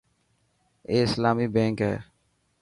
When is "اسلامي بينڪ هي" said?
1.07-1.95